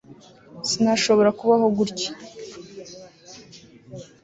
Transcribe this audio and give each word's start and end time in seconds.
sinashoboraga 0.67 1.37
kubaho 1.39 1.67
gutya 1.77 2.09